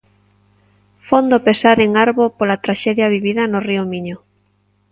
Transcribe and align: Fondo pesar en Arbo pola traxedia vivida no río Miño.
Fondo 1.09 1.37
pesar 1.47 1.77
en 1.85 1.91
Arbo 2.05 2.25
pola 2.37 2.61
traxedia 2.63 3.11
vivida 3.15 3.43
no 3.51 3.59
río 3.67 3.81
Miño. 3.93 4.17